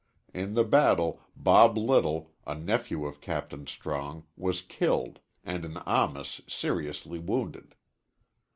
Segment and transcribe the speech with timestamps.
[0.33, 6.41] In the battle Bob Little, a nephew of Captain Strong, was killed, and an Amis
[6.47, 7.75] seriously wounded.